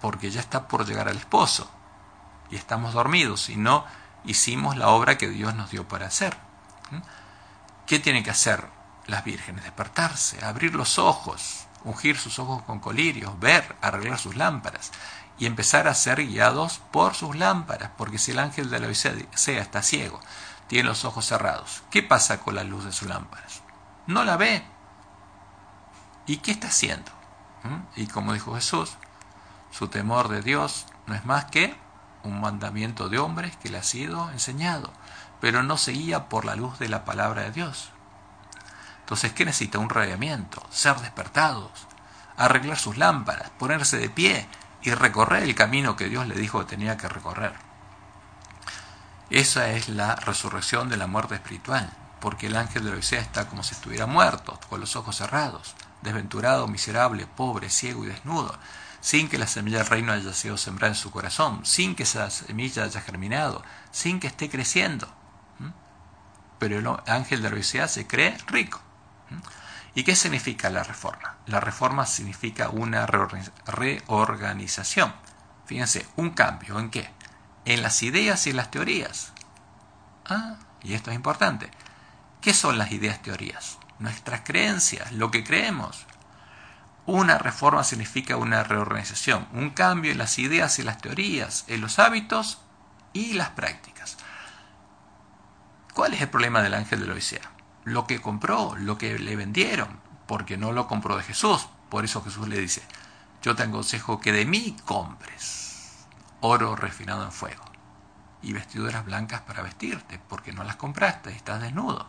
[0.00, 1.70] Porque ya está por llegar al esposo.
[2.50, 3.84] Y estamos dormidos y no
[4.24, 6.36] hicimos la obra que Dios nos dio para hacer.
[6.90, 6.98] ¿Mm?
[7.86, 8.64] ¿Qué tienen que hacer
[9.06, 9.64] las vírgenes?
[9.64, 14.90] Despertarse, abrir los ojos, ungir sus ojos con colirios, ver, arreglar sus lámparas
[15.40, 19.62] y empezar a ser guiados por sus lámparas, porque si el ángel de la Odisea
[19.62, 20.20] está ciego,
[20.68, 23.62] tiene los ojos cerrados, ¿qué pasa con la luz de sus lámparas?
[24.06, 24.62] No la ve.
[26.26, 27.10] ¿Y qué está haciendo?
[27.64, 28.00] ¿Mm?
[28.00, 28.98] Y como dijo Jesús,
[29.70, 31.74] su temor de Dios no es más que
[32.22, 34.92] un mandamiento de hombres que le ha sido enseñado,
[35.40, 37.92] pero no se guía por la luz de la palabra de Dios.
[39.00, 39.78] Entonces, ¿qué necesita?
[39.78, 41.70] Un radiamiento, ser despertados,
[42.36, 44.46] arreglar sus lámparas, ponerse de pie
[44.82, 47.52] y recorrer el camino que Dios le dijo que tenía que recorrer.
[49.30, 53.48] Esa es la resurrección de la muerte espiritual, porque el ángel de la Odisea está
[53.48, 58.58] como si estuviera muerto, con los ojos cerrados, desventurado, miserable, pobre, ciego y desnudo,
[59.00, 62.28] sin que la semilla del reino haya sido sembrada en su corazón, sin que esa
[62.30, 63.62] semilla haya germinado,
[63.92, 65.08] sin que esté creciendo.
[66.58, 68.80] Pero el ángel de la se cree rico.
[69.94, 71.36] ¿Y qué significa la reforma?
[71.46, 75.12] La reforma significa una reorganización.
[75.66, 77.10] Fíjense, un cambio en qué?
[77.64, 79.32] En las ideas y las teorías.
[80.26, 81.70] Ah, y esto es importante.
[82.40, 83.78] ¿Qué son las ideas teorías?
[83.98, 86.06] Nuestras creencias, lo que creemos.
[87.06, 91.98] Una reforma significa una reorganización, un cambio en las ideas y las teorías, en los
[91.98, 92.60] hábitos
[93.12, 94.16] y las prácticas.
[95.94, 97.59] ¿Cuál es el problema del ángel de la Odisea?
[97.84, 101.68] Lo que compró, lo que le vendieron, porque no lo compró de Jesús.
[101.88, 102.82] Por eso Jesús le dice,
[103.42, 106.06] yo te aconsejo que de mí compres
[106.40, 107.64] oro refinado en fuego
[108.42, 112.08] y vestiduras blancas para vestirte, porque no las compraste, estás desnudo.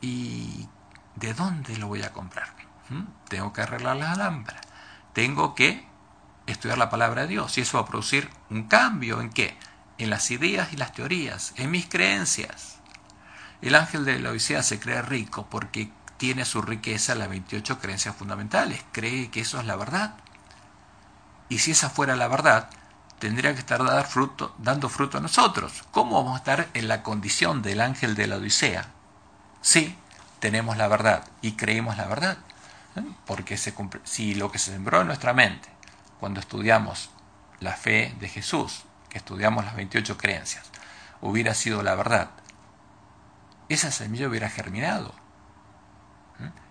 [0.00, 0.68] ¿Y
[1.16, 2.54] de dónde lo voy a comprar?
[2.88, 3.02] ¿Mm?
[3.28, 4.62] Tengo que arreglar las lámparas.
[5.12, 5.88] Tengo que
[6.46, 9.58] estudiar la palabra de Dios y eso va a producir un cambio en qué?
[9.98, 12.77] En las ideas y las teorías, en mis creencias.
[13.60, 18.14] El ángel de la Odisea se cree rico porque tiene su riqueza las 28 creencias
[18.14, 20.14] fundamentales, cree que eso es la verdad.
[21.48, 22.68] Y si esa fuera la verdad,
[23.18, 25.84] tendría que estar fruto, dando fruto a nosotros.
[25.90, 28.86] ¿Cómo vamos a estar en la condición del ángel de la Odisea?
[29.60, 29.96] Sí,
[30.40, 32.38] tenemos la verdad y creemos la verdad.
[32.96, 33.02] ¿eh?
[33.26, 35.68] Porque si lo que se sembró en nuestra mente
[36.20, 37.10] cuando estudiamos
[37.60, 40.66] la fe de Jesús, que estudiamos las 28 creencias,
[41.20, 42.30] hubiera sido la verdad,
[43.68, 45.14] esa semilla hubiera germinado.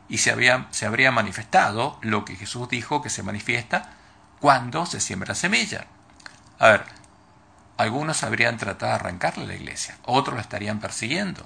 [0.10, 3.92] Y se, había, se habría manifestado lo que Jesús dijo que se manifiesta
[4.40, 5.88] cuando se siembra semilla.
[6.60, 6.86] A ver,
[7.78, 11.46] algunos habrían tratado de arrancarle a la iglesia, otros lo estarían persiguiendo.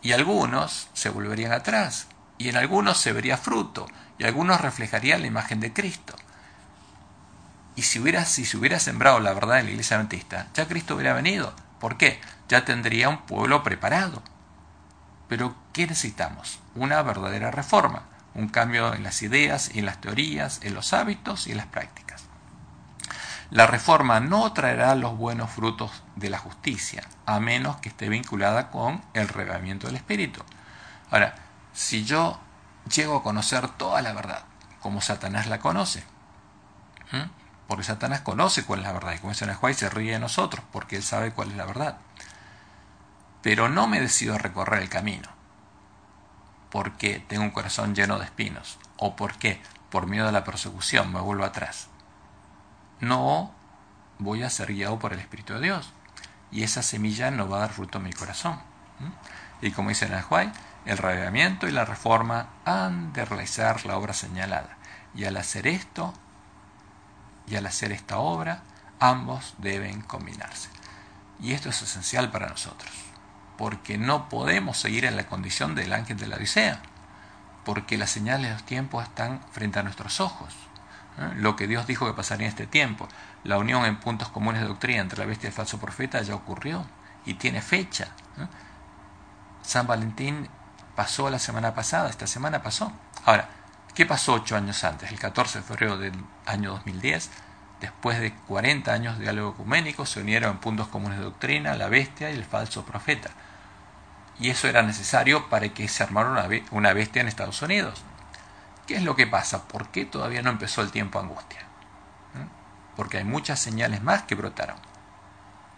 [0.00, 3.86] Y algunos se volverían atrás, y en algunos se vería fruto,
[4.18, 6.14] y algunos reflejarían la imagen de Cristo.
[7.76, 10.94] Y si, hubiera, si se hubiera sembrado la verdad en la iglesia adventista, ya Cristo
[10.94, 11.54] hubiera venido.
[11.84, 12.18] ¿Por qué?
[12.48, 14.22] Ya tendría un pueblo preparado.
[15.28, 16.58] Pero ¿qué necesitamos?
[16.74, 21.50] Una verdadera reforma, un cambio en las ideas, en las teorías, en los hábitos y
[21.50, 22.24] en las prácticas.
[23.50, 28.70] La reforma no traerá los buenos frutos de la justicia, a menos que esté vinculada
[28.70, 30.42] con el regamiento del Espíritu.
[31.10, 31.34] Ahora,
[31.74, 32.40] si yo
[32.90, 34.44] llego a conocer toda la verdad,
[34.80, 36.02] como Satanás la conoce,
[37.66, 40.64] porque Satanás conoce cuál es la verdad, y como dice Juan, se ríe de nosotros,
[40.72, 41.98] porque él sabe cuál es la verdad.
[43.42, 45.28] Pero no me decido recorrer el camino,
[46.70, 49.60] porque tengo un corazón lleno de espinos, o porque
[49.90, 51.88] por miedo a la persecución me vuelvo atrás
[53.04, 53.52] no
[54.18, 55.92] voy a ser guiado por el Espíritu de Dios.
[56.50, 58.60] Y esa semilla no va a dar fruto en mi corazón.
[59.60, 60.12] Y como dice en
[60.86, 64.76] el reavivamiento y la reforma han de realizar la obra señalada.
[65.14, 66.12] Y al hacer esto,
[67.46, 68.62] y al hacer esta obra,
[69.00, 70.68] ambos deben combinarse.
[71.40, 72.90] Y esto es esencial para nosotros,
[73.58, 76.80] porque no podemos seguir en la condición del ángel de la Odisea,
[77.64, 80.54] porque las señales de los tiempos están frente a nuestros ojos.
[81.18, 81.32] ¿eh?
[81.36, 83.08] lo que Dios dijo que pasaría en este tiempo.
[83.42, 86.34] La unión en puntos comunes de doctrina entre la bestia y el falso profeta ya
[86.34, 86.86] ocurrió
[87.24, 88.08] y tiene fecha.
[88.38, 88.46] ¿eh?
[89.62, 90.48] San Valentín
[90.94, 92.92] pasó la semana pasada, esta semana pasó.
[93.24, 93.48] Ahora,
[93.94, 95.10] ¿qué pasó ocho años antes?
[95.10, 96.14] El 14 de febrero del
[96.46, 97.30] año 2010,
[97.80, 101.88] después de 40 años de diálogo ecuménico, se unieron en puntos comunes de doctrina la
[101.88, 103.30] bestia y el falso profeta.
[104.38, 108.02] Y eso era necesario para que se armara una bestia en Estados Unidos.
[108.86, 109.66] ¿Qué es lo que pasa?
[109.66, 111.60] ¿Por qué todavía no empezó el tiempo angustia?
[112.34, 112.96] ¿Mm?
[112.96, 114.76] Porque hay muchas señales más que brotaron.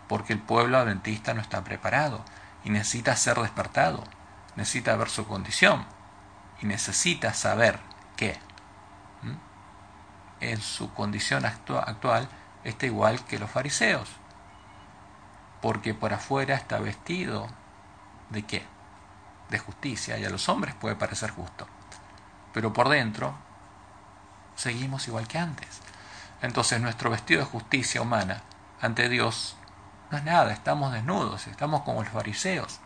[0.08, 2.24] Porque el pueblo adventista no está preparado
[2.64, 4.02] y necesita ser despertado,
[4.56, 5.84] necesita ver su condición
[6.60, 7.78] y necesita saber
[8.16, 8.38] que
[10.40, 12.28] en su condición actual
[12.64, 14.08] está igual que los fariseos.
[15.62, 17.48] Porque por afuera está vestido
[18.30, 18.64] de qué?
[19.50, 21.66] De justicia y a los hombres puede parecer justo
[22.56, 23.34] pero por dentro
[24.54, 25.82] seguimos igual que antes.
[26.40, 28.40] Entonces nuestro vestido de justicia humana
[28.80, 29.56] ante Dios
[30.10, 32.80] no es nada, estamos desnudos, estamos como los fariseos.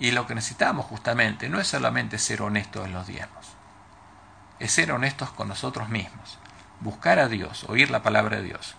[0.00, 3.39] Y lo que necesitamos justamente no es solamente ser honestos en los diezmos,
[4.60, 6.38] es ser honestos con nosotros mismos,
[6.80, 8.76] buscar a Dios, oír la palabra de Dios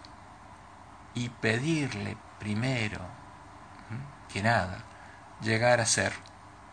[1.14, 3.02] y pedirle primero
[4.32, 4.80] que nada
[5.42, 6.14] llegar a ser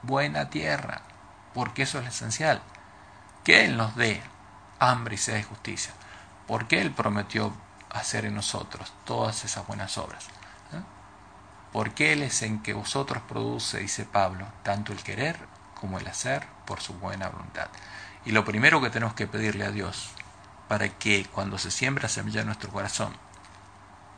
[0.02, 1.02] buena tierra,
[1.54, 2.62] porque eso es esencial
[3.42, 4.22] que Él nos dé
[4.78, 5.92] hambre y sed de justicia,
[6.46, 7.52] porque Él prometió
[7.90, 10.28] hacer en nosotros todas esas buenas obras.
[11.72, 15.38] Porque Él es en que vosotros produce, dice Pablo, tanto el querer
[15.74, 17.68] como el hacer por su buena voluntad.
[18.24, 20.10] Y lo primero que tenemos que pedirle a Dios
[20.68, 23.16] para que cuando se siembra semilla en nuestro corazón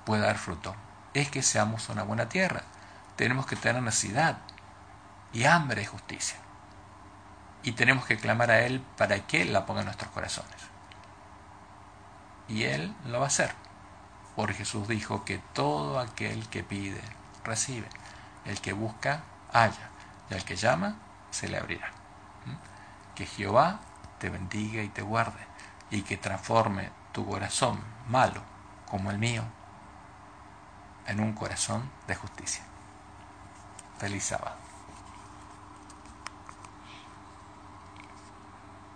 [0.05, 0.75] pueda dar fruto,
[1.15, 2.63] es que seamos una buena tierra.
[3.17, 4.39] Tenemos que tener necesidad
[5.33, 6.37] y hambre de justicia
[7.63, 10.57] y tenemos que clamar a Él para que Él la ponga en nuestros corazones.
[12.49, 13.53] Y Él lo va a hacer,
[14.35, 17.03] porque Jesús dijo que todo aquel que pide,
[17.45, 17.89] recibe.
[18.45, 19.23] El que busca,
[19.53, 19.91] halla.
[20.31, 20.97] Y al que llama,
[21.31, 21.89] se le abrirá.
[22.47, 23.15] ¿Mm?
[23.15, 23.81] Que Jehová
[24.21, 25.41] te bendiga y te guarde,
[25.91, 28.43] y que transforme tu corazón malo,
[28.89, 29.43] como el mío,
[31.07, 32.63] en un corazón de justicia.
[33.99, 34.70] Feliz sábado.